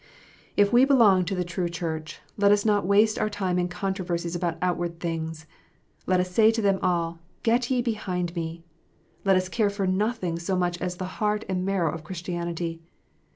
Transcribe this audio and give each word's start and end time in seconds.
If 0.57 0.73
we 0.73 0.83
belong 0.83 1.25
to 1.25 1.35
the 1.35 1.43
true 1.43 1.69
Church, 1.69 2.21
let 2.35 2.51
us 2.51 2.65
not 2.65 2.87
waste 2.87 3.19
our 3.19 3.29
time 3.29 3.59
in 3.59 3.67
controversies 3.67 4.35
about 4.35 4.57
outward 4.59 4.99
things. 4.99 5.45
Let 6.07 6.19
us 6.19 6.31
say 6.31 6.49
to 6.53 6.59
them 6.59 6.79
all," 6.81 7.19
Get 7.43 7.69
ye 7.69 7.83
behind 7.83 8.35
me." 8.35 8.63
Let 9.23 9.35
us 9.35 9.47
care 9.47 9.69
for 9.69 9.85
nothing 9.85 10.39
so 10.39 10.55
much 10.55 10.81
as 10.81 10.95
the 10.97 11.05
heart 11.21 11.45
and 11.47 11.63
marrow 11.63 11.93
of 11.93 12.03
Christianity. 12.03 12.81